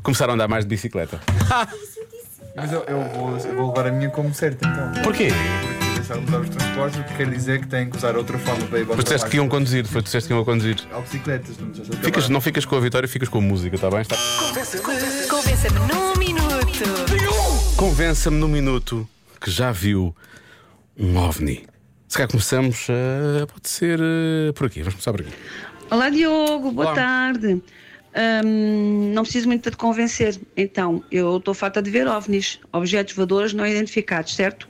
Começaram 0.02 0.32
a 0.32 0.34
andar 0.34 0.48
mais 0.48 0.64
de 0.64 0.68
bicicleta. 0.68 1.20
Mas 2.56 2.72
eu, 2.72 2.80
eu 2.84 3.00
vou, 3.14 3.38
eu 3.38 3.56
vou 3.56 3.68
levar 3.68 3.86
a 3.86 3.92
minha 3.92 4.10
como 4.10 4.34
certa 4.34 4.66
então. 4.66 5.02
Porquê? 5.02 5.28
Deixaram 5.98 6.22
de 6.24 6.28
usar 6.28 6.40
os 6.40 6.48
transportes, 6.48 7.00
o 7.00 7.04
que 7.04 7.14
quer 7.14 7.28
dizer 7.28 7.60
que 7.60 7.66
têm 7.66 7.90
que 7.90 7.96
usar 7.96 8.16
outra 8.16 8.38
forma 8.38 8.64
para 8.66 8.78
ir 8.78 8.84
para 8.84 8.92
o 8.92 8.96
Pois 8.96 9.04
disseste 9.04 9.28
que 9.28 9.36
iam 9.36 9.48
conduzir, 9.48 9.84
foi 9.84 10.00
tu 10.00 10.04
disseste 10.04 10.28
que 10.28 10.32
iam 10.32 10.40
a 10.40 10.44
conduzir. 10.44 10.76
Há 10.92 11.00
bicicletas, 11.00 11.58
não 11.58 11.70
disseste 11.70 11.96
Ficas, 11.96 12.28
não 12.28 12.40
ficas 12.40 12.64
com 12.64 12.76
a 12.76 12.80
vitória, 12.80 13.08
ficas 13.08 13.28
com 13.28 13.38
a 13.38 13.40
música, 13.40 13.74
está 13.74 13.90
bem? 13.90 14.02
Está... 14.02 14.16
Convença-me 15.28 15.78
num 15.88 16.16
minuto. 16.16 17.76
Convença-me 17.76 18.36
num 18.38 18.48
minuto 18.48 19.08
que 19.40 19.50
já 19.50 19.72
viu 19.72 20.14
um 20.96 21.16
OVNI. 21.16 21.66
Se 22.06 22.16
calhar 22.16 22.30
começamos, 22.30 22.86
eh, 22.88 23.44
pode 23.46 23.68
ser 23.68 23.98
eh, 24.00 24.52
por 24.52 24.66
aqui, 24.68 24.80
vamos 24.80 24.94
começar 24.94 25.12
por 25.12 25.20
aqui. 25.22 25.32
Olá 25.90 26.08
Diogo, 26.10 26.70
boa 26.70 26.86
Olá. 26.86 26.94
tarde. 26.94 27.60
Hum, 28.16 29.12
não 29.14 29.22
preciso 29.22 29.46
muito 29.48 29.70
te 29.70 29.76
convencer. 29.76 30.38
Então, 30.56 31.02
eu 31.10 31.36
estou 31.36 31.54
farta 31.54 31.80
de 31.82 31.90
ver 31.90 32.06
OVNIs, 32.08 32.58
objetos 32.72 33.14
voadores 33.14 33.52
não 33.52 33.66
identificados, 33.66 34.34
certo? 34.34 34.68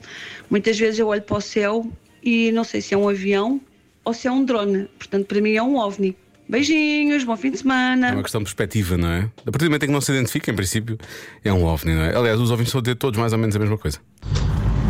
Muitas 0.49 0.77
vezes 0.77 0.99
eu 0.99 1.07
olho 1.07 1.21
para 1.21 1.37
o 1.37 1.41
céu 1.41 1.89
e 2.21 2.51
não 2.51 2.63
sei 2.63 2.81
se 2.81 2.93
é 2.93 2.97
um 2.97 3.07
avião 3.09 3.59
ou 4.03 4.13
se 4.13 4.27
é 4.27 4.31
um 4.31 4.43
drone. 4.43 4.87
Portanto, 4.97 5.25
para 5.25 5.41
mim 5.41 5.53
é 5.53 5.63
um 5.63 5.77
OVNI. 5.77 6.15
Beijinhos, 6.47 7.23
bom 7.23 7.37
fim 7.37 7.49
de 7.51 7.57
É 7.57 7.59
semana. 7.59 8.11
uma 8.11 8.23
questão 8.23 8.39
de 8.41 8.45
perspectiva, 8.45 8.97
não 8.97 9.07
é? 9.09 9.29
A 9.45 9.51
partir 9.51 9.65
do 9.65 9.69
momento 9.69 9.83
em 9.83 9.87
que 9.87 9.93
não 9.93 10.01
se 10.01 10.11
identifica, 10.11 10.51
em 10.51 10.55
princípio, 10.55 10.97
é 11.43 11.53
um 11.53 11.63
OVNI, 11.63 11.93
não 11.93 12.01
é? 12.03 12.15
Aliás, 12.15 12.39
os 12.39 12.49
OVNIs 12.51 12.69
são 12.71 12.81
ter 12.81 12.95
todos 12.95 13.19
mais 13.19 13.31
ou 13.33 13.39
menos 13.39 13.55
a 13.55 13.59
mesma 13.59 13.77
coisa. 13.77 13.99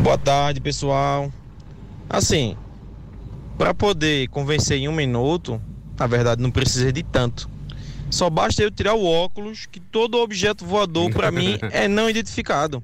Boa 0.01 0.17
tarde, 0.17 0.61
pessoal. 0.61 1.31
Assim, 2.09 2.55
para 3.57 3.73
poder 3.73 4.27
convencer 4.29 4.77
em 4.77 4.87
um 4.87 4.93
minuto, 4.93 5.61
na 5.99 6.07
verdade 6.07 6.41
não 6.41 6.49
precisa 6.49 6.91
de 6.93 7.03
tanto. 7.03 7.49
Só 8.09 8.29
basta 8.29 8.61
eu 8.63 8.71
tirar 8.71 8.95
o 8.95 9.05
óculos 9.05 9.65
que 9.65 9.79
todo 9.79 10.17
objeto 10.17 10.65
voador 10.65 11.11
para 11.11 11.31
mim 11.31 11.57
é 11.71 11.87
não 11.87 12.09
identificado. 12.09 12.83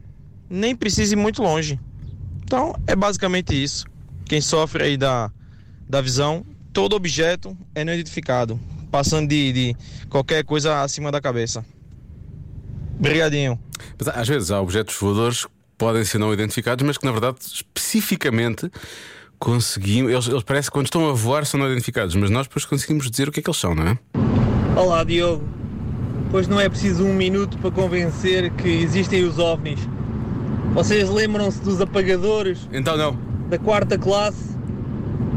Nem 0.50 0.76
precisa 0.76 1.14
ir 1.14 1.18
muito 1.18 1.42
longe. 1.42 1.80
Então 2.44 2.76
é 2.86 2.96
basicamente 2.96 3.52
isso. 3.62 3.86
Quem 4.26 4.40
sofre 4.40 4.84
aí 4.84 4.98
da, 4.98 5.32
da 5.88 6.02
visão, 6.02 6.46
todo 6.72 6.96
objeto 6.96 7.58
é 7.74 7.84
não 7.84 7.94
identificado, 7.94 8.60
passando 8.92 9.28
de, 9.28 9.52
de 9.52 9.78
qualquer 10.10 10.44
coisa 10.44 10.82
acima 10.82 11.12
da 11.12 11.20
cabeça. 11.20 11.66
Obrigadinho. 12.98 13.60
Mas 13.98 14.08
às 14.08 14.28
vezes 14.28 14.52
há 14.52 14.62
objetos 14.62 14.96
voadores 14.96 15.46
que 15.46 15.52
podem 15.78 16.06
ser 16.06 16.18
não 16.18 16.34
identificados, 16.34 16.86
mas 16.86 16.98
que 16.98 17.06
na 17.06 17.12
verdade 17.12 17.38
especificamente 17.42 18.72
conseguimos. 19.40 20.12
Eles, 20.12 20.28
eles 20.28 20.44
parece 20.44 20.70
que 20.70 20.74
quando 20.74 20.86
estão 20.86 21.10
a 21.10 21.14
voar 21.14 21.46
são 21.46 21.60
não 21.60 21.68
identificados, 21.68 22.16
mas 22.16 22.30
nós 22.30 22.48
depois 22.48 22.66
conseguimos 22.66 23.10
dizer 23.10 23.28
o 23.28 23.32
que 23.32 23.40
é 23.40 23.44
que 23.44 23.50
eles 23.50 23.60
são, 23.60 23.76
não 23.76 23.88
é? 23.88 24.25
Olá, 24.76 25.04
Diogo. 25.04 25.44
Pois 26.32 26.48
não 26.48 26.60
é 26.60 26.68
preciso 26.68 27.06
um 27.06 27.14
minuto 27.14 27.58
para 27.60 27.72
convencer 27.72 28.52
que 28.52 28.68
existem 28.68 29.24
os 29.24 29.40
ovnis. 29.40 29.80
Vocês 30.74 31.10
lembram-se 31.10 31.62
dos 31.62 31.80
apagadores 31.80 32.68
Então 32.74 32.98
não. 32.98 33.18
da 33.50 33.58
quarta 33.58 33.98
classe? 33.98 34.56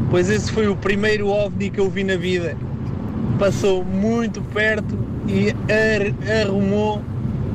Pois 0.09 0.29
esse 0.29 0.51
foi 0.51 0.67
o 0.67 0.75
primeiro 0.75 1.27
ovni 1.29 1.69
que 1.69 1.79
eu 1.79 1.89
vi 1.89 2.03
na 2.03 2.17
vida. 2.17 2.57
Passou 3.37 3.85
muito 3.85 4.41
perto 4.41 4.97
e 5.27 5.51
ar- 5.71 6.41
arrumou 6.45 7.01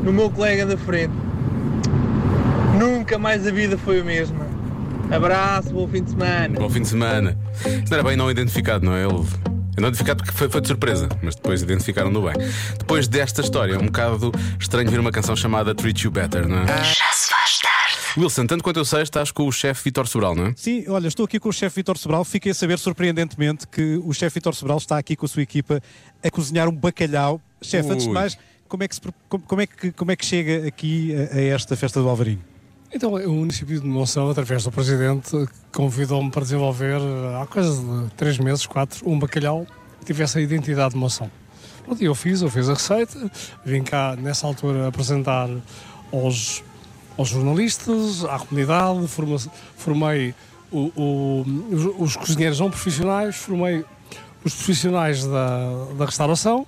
no 0.03 0.13
meu 0.13 0.31
colega 0.31 0.65
da 0.65 0.77
frente. 0.79 1.13
Nunca 2.79 3.19
mais 3.19 3.47
a 3.47 3.51
vida 3.51 3.77
foi 3.77 4.01
a 4.01 4.05
mesma. 4.05 4.45
Abraço, 5.11 5.71
bom 5.71 5.87
fim 5.87 6.03
de 6.03 6.11
semana. 6.11 6.59
Bom 6.59 6.71
fim 6.71 6.81
de 6.81 6.89
semana. 6.89 7.37
Não 7.67 7.97
era 7.99 8.03
bem 8.03 8.17
não 8.17 8.31
identificado, 8.31 8.85
não 8.87 8.95
é? 8.95 9.05
Ele. 9.05 9.25
Não 9.79 9.89
identificado 9.89 10.23
porque 10.23 10.37
foi, 10.37 10.49
foi 10.49 10.61
de 10.61 10.69
surpresa, 10.69 11.09
mas 11.23 11.35
depois 11.35 11.63
identificaram-no 11.63 12.23
bem. 12.23 12.35
Depois 12.79 13.09
desta 13.09 13.41
história, 13.41 13.75
é 13.75 13.79
um 13.79 13.87
bocado 13.87 14.33
estranho 14.61 14.91
ver 14.91 15.01
uma 15.01 15.11
canção 15.11 15.35
chamada 15.35 15.75
Treat 15.75 16.05
You 16.05 16.11
Better, 16.11 16.49
não 16.49 16.59
é? 16.59 16.67
Já 16.67 17.13
se 17.13 17.31
faz 17.31 17.59
tarde. 17.59 17.75
Wilson, 18.17 18.47
tanto 18.47 18.63
quanto 18.63 18.79
eu 18.79 18.85
sei, 18.85 19.03
estás 19.03 19.33
com 19.33 19.47
o 19.47 19.53
chefe 19.53 19.85
Vitor 19.85 20.07
Sobral, 20.07 20.35
não 20.37 20.47
é? 20.47 20.53
Sim, 20.57 20.85
olha, 20.89 21.09
estou 21.09 21.25
aqui 21.25 21.41
com 21.41 21.49
o 21.49 21.53
chefe 21.53 21.77
Vitor 21.77 21.99
Sobral. 21.99 22.25
Fiquei 22.25 22.53
a 22.53 22.55
saber 22.55 22.79
surpreendentemente 22.79 23.67
que 23.67 24.01
o 24.05 24.13
chefe 24.13 24.35
Vitor 24.35 24.55
Sobral 24.55 24.79
está 24.79 24.99
aqui 24.99 25.17
com 25.17 25.27
a 25.27 25.29
sua 25.29 25.43
equipa 25.43 25.83
a 26.23 26.31
cozinhar 26.31 26.69
um 26.69 26.73
bacalhau. 26.73 27.41
Chefe, 27.61 27.91
antes 27.91 28.07
de 28.07 28.13
mais, 28.13 28.39
como 28.69 28.83
é 28.85 28.89
que, 28.89 28.95
se 28.95 29.01
como, 29.29 29.43
como 29.45 29.63
é 29.63 29.67
que, 29.67 29.93
como 29.93 30.13
é 30.13 30.17
que 30.17 30.25
chega 30.25 30.69
aqui 30.69 31.13
a, 31.15 31.37
a 31.37 31.41
esta 31.43 31.77
festa 31.77 32.01
do 32.01 32.09
Alvarinho? 32.09 32.54
Então, 32.95 33.13
o 33.15 33.33
município 33.33 33.81
de 33.81 33.87
Monção, 33.87 34.31
através 34.31 34.63
do 34.63 34.71
Presidente, 34.71 35.31
convidou-me 35.73 36.31
para 36.31 36.43
desenvolver, 36.43 37.01
eh, 37.01 37.43
há 37.43 37.47
coisa 37.47 37.73
de 38.05 38.11
três 38.15 38.39
meses, 38.39 38.67
quatro, 38.67 39.09
um 39.09 39.19
bacalhau 39.19 39.67
que 39.99 40.05
tivesse 40.07 40.39
a 40.39 40.41
identidade 40.41 40.95
de 40.95 41.01
Monção. 41.01 41.29
E 42.01 42.05
eu 42.05 42.15
fiz, 42.15 42.41
eu 42.41 42.49
fiz 42.49 42.69
a 42.69 42.75
receita, 42.75 43.31
vim 43.65 43.83
cá 43.83 44.15
nessa 44.17 44.47
altura 44.47 44.87
apresentar 44.87 45.49
aos, 46.13 46.63
aos 47.19 47.29
jornalistas, 47.29 48.25
à 48.25 48.39
comunidade, 48.39 49.09
forma- 49.09 49.39
formei 49.77 50.33
o- 50.71 50.93
o- 50.97 51.45
os, 51.73 52.11
os 52.13 52.17
cozinheiros 52.17 52.61
não 52.61 52.71
profissionais, 52.71 53.35
formei 53.37 53.85
os 54.45 54.55
profissionais 54.55 55.25
da, 55.27 55.87
da 55.99 56.05
restauração 56.07 56.65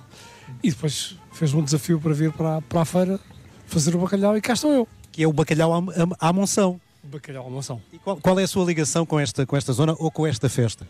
e 0.62 0.70
depois 0.70 1.16
fez-me 1.32 1.60
um 1.60 1.64
desafio 1.64 2.00
para 2.00 2.12
vir 2.12 2.32
para, 2.32 2.60
para 2.62 2.80
a 2.80 2.84
feira 2.84 3.20
fazer 3.66 3.94
o 3.94 3.98
bacalhau 3.98 4.36
e 4.36 4.40
cá 4.40 4.52
estou 4.54 4.72
eu. 4.72 4.88
Que 5.16 5.22
é 5.22 5.26
o 5.26 5.32
bacalhau 5.32 5.72
à, 5.72 6.28
à, 6.28 6.30
Monção. 6.30 6.78
Bacalhau 7.02 7.46
à 7.46 7.48
Monção. 7.48 7.80
E 7.90 7.96
qual, 7.96 8.18
qual 8.18 8.38
é 8.38 8.42
a 8.42 8.46
sua 8.46 8.66
ligação 8.66 9.06
com 9.06 9.18
esta, 9.18 9.46
com 9.46 9.56
esta 9.56 9.72
zona 9.72 9.96
ou 9.98 10.10
com 10.10 10.26
esta 10.26 10.46
festa? 10.46 10.86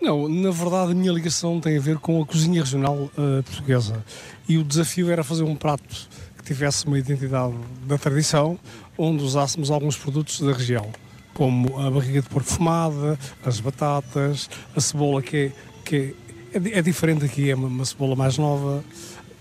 Não, 0.00 0.26
na 0.30 0.50
verdade 0.50 0.92
a 0.92 0.94
minha 0.94 1.12
ligação 1.12 1.60
tem 1.60 1.76
a 1.76 1.80
ver 1.80 1.98
com 1.98 2.22
a 2.22 2.24
cozinha 2.24 2.62
regional 2.62 3.10
eh, 3.18 3.42
portuguesa 3.42 4.02
e 4.48 4.56
o 4.56 4.64
desafio 4.64 5.10
era 5.10 5.22
fazer 5.22 5.42
um 5.42 5.54
prato 5.54 6.08
que 6.38 6.42
tivesse 6.42 6.86
uma 6.86 6.98
identidade 6.98 7.54
da 7.86 7.98
tradição, 7.98 8.58
onde 8.96 9.22
usássemos 9.22 9.70
alguns 9.70 9.94
produtos 9.94 10.40
da 10.40 10.54
região, 10.54 10.88
como 11.34 11.78
a 11.78 11.90
barriga 11.90 12.22
de 12.22 12.30
porco 12.30 12.48
fumada, 12.48 13.18
as 13.44 13.60
batatas, 13.60 14.48
a 14.74 14.80
cebola 14.80 15.20
que 15.20 15.36
é, 15.36 15.52
que 15.84 16.14
é, 16.54 16.58
é 16.58 16.78
é 16.78 16.80
diferente 16.80 17.26
aqui, 17.26 17.50
é 17.50 17.54
uma, 17.54 17.68
uma 17.68 17.84
cebola 17.84 18.16
mais 18.16 18.38
nova 18.38 18.82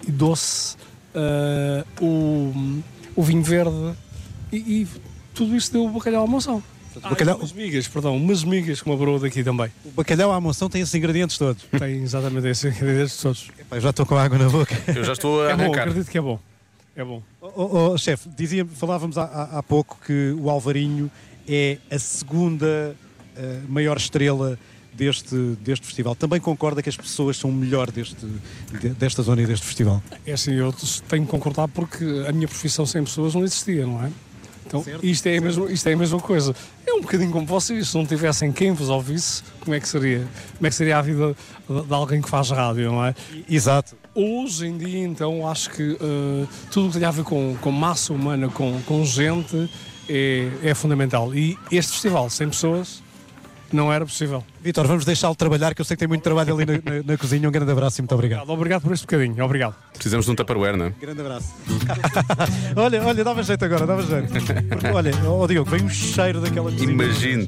e 0.05 0.11
doce, 0.11 0.75
eh, 1.15 1.85
o, 2.01 2.81
o 3.15 3.23
vinho 3.23 3.43
verde 3.43 3.95
e, 4.51 4.57
e 4.57 4.87
tudo 5.33 5.55
isso 5.55 5.71
deu 5.71 5.85
o 5.85 5.89
bacalhau 5.89 6.23
à 6.23 6.27
moção. 6.27 6.61
Ah, 7.03 7.09
bacalhau- 7.09 7.37
umas 7.37 7.53
migas, 7.53 7.87
perdão, 7.87 8.17
umas 8.17 8.43
migas 8.43 8.81
com 8.81 8.89
uma 8.89 8.97
broa 8.97 9.19
daqui 9.19 9.43
também. 9.43 9.71
O 9.85 9.91
bacalhau 9.91 10.31
à 10.33 10.41
Monção 10.41 10.67
tem 10.69 10.81
esses 10.81 10.93
ingredientes 10.95 11.37
todos. 11.37 11.63
Tem 11.77 12.01
exatamente 12.03 12.47
esses 12.47 12.75
ingredientes 12.75 13.15
todos. 13.17 13.49
Epá, 13.59 13.77
eu 13.77 13.81
já 13.81 13.91
estou 13.91 14.05
com 14.05 14.17
água 14.17 14.37
na 14.37 14.49
boca. 14.49 14.75
Eu 14.87 15.03
já 15.03 15.13
estou 15.13 15.45
a 15.45 15.51
É 15.51 15.55
bom, 15.55 15.71
acredito 15.73 16.09
que 16.09 16.17
é 16.17 16.21
bom. 16.21 16.39
É 16.95 17.03
bom. 17.03 17.21
Oh, 17.41 17.91
oh, 17.93 17.97
chefe, 17.97 18.27
dizia, 18.35 18.65
falávamos 18.65 19.17
há, 19.17 19.23
há- 19.23 19.59
há 19.59 19.63
pouco 19.63 19.97
que 20.05 20.35
o 20.37 20.49
Alvarinho 20.49 21.09
é 21.47 21.77
a 21.89 21.97
segunda 21.99 22.95
eh, 23.37 23.59
maior 23.69 23.95
estrela 23.95 24.59
deste, 24.91 25.35
deste 25.61 25.85
festival. 25.85 26.15
Também 26.15 26.41
concorda 26.41 26.81
que 26.81 26.89
as 26.89 26.97
pessoas 26.97 27.37
são 27.37 27.49
o 27.51 27.53
melhor 27.53 27.89
deste, 27.91 28.17
de- 28.81 28.89
desta 28.89 29.21
zona 29.21 29.41
e 29.41 29.45
deste 29.45 29.65
festival? 29.65 30.03
É 30.25 30.33
assim, 30.33 30.53
eu 30.55 30.73
tenho 31.07 31.23
que 31.23 31.31
concordar 31.31 31.67
porque 31.69 32.03
a 32.27 32.31
minha 32.33 32.47
profissão 32.47 32.85
sem 32.85 33.01
pessoas 33.03 33.33
não 33.35 33.43
existia, 33.45 33.85
não 33.85 34.03
é? 34.03 34.11
Então, 34.69 34.85
isto 35.01 35.25
é, 35.25 35.37
a 35.37 35.41
mesma, 35.41 35.71
isto 35.71 35.89
é 35.89 35.93
a 35.93 35.97
mesma 35.97 36.19
coisa. 36.19 36.55
É 36.85 36.93
um 36.93 37.01
bocadinho 37.01 37.31
como 37.31 37.45
vocês, 37.45 37.89
se 37.89 37.97
não 37.97 38.05
tivessem 38.05 38.51
quem 38.51 38.71
vos 38.71 38.87
ouvisse, 38.87 39.41
como 39.61 39.75
é 39.75 39.79
que 39.79 39.89
seria? 39.89 40.27
Como 40.55 40.67
é 40.67 40.69
que 40.69 40.75
seria 40.75 40.99
a 40.99 41.01
vida 41.01 41.35
de, 41.67 41.81
de 41.81 41.93
alguém 41.93 42.21
que 42.21 42.29
faz 42.29 42.51
rádio, 42.51 42.91
não 42.91 43.03
é? 43.03 43.15
Exato. 43.49 43.97
Hoje 44.13 44.67
em 44.67 44.77
dia, 44.77 44.99
então, 44.99 45.47
acho 45.49 45.71
que 45.71 45.97
eh, 45.99 46.47
tudo 46.71 46.87
o 46.87 46.91
que 46.91 46.99
tem 46.99 47.07
a 47.07 47.11
ver 47.11 47.23
com, 47.23 47.57
com 47.59 47.71
massa 47.71 48.13
humana, 48.13 48.47
com, 48.49 48.79
com 48.83 49.03
gente, 49.03 49.69
é, 50.07 50.49
é 50.63 50.75
fundamental. 50.75 51.33
E 51.33 51.57
este 51.71 51.93
festival, 51.93 52.29
sem 52.29 52.47
pessoas, 52.47 53.01
não 53.75 53.91
era 53.91 54.05
possível. 54.05 54.43
Vitor, 54.61 54.85
vamos 54.87 55.05
deixá-lo 55.05 55.35
trabalhar, 55.35 55.73
que 55.73 55.81
eu 55.81 55.85
sei 55.85 55.95
que 55.95 55.99
tem 55.99 56.07
muito 56.07 56.21
trabalho 56.23 56.53
ali 56.55 56.65
na, 56.65 56.73
na- 56.73 57.03
na 57.05 57.17
cozinha. 57.17 57.47
Um 57.47 57.51
grande 57.51 57.71
abraço 57.71 57.99
e 57.99 58.01
muito 58.01 58.13
obrigado. 58.15 58.39
Obrigado, 58.41 58.57
obrigado 58.59 58.81
por 58.83 58.93
este 58.93 59.03
bocadinho. 59.05 59.43
Obrigado. 59.43 59.75
Precisamos 59.93 60.25
de 60.25 60.31
um 60.31 60.35
Tupperware, 60.35 60.77
não 60.77 60.85
é? 60.87 60.89
Grande 60.99 61.21
abraço. 61.21 61.53
olha, 62.75 63.03
olha, 63.03 63.23
dava 63.23 63.43
jeito 63.43 63.65
agora, 63.65 63.85
dava 63.85 64.03
jeito. 64.03 64.27
Porque, 64.31 64.87
olha, 64.87 65.11
ó 65.27 65.47
Diogo, 65.47 65.69
vem 65.69 65.83
um 65.83 65.89
cheiro 65.89 66.41
daquela 66.41 66.71
cozinha. 66.71 66.91
Imagino. 66.91 67.47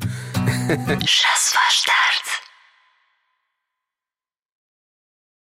Já 1.00 1.36
se 1.36 1.54
faz 1.54 1.84
tarde. 1.84 2.31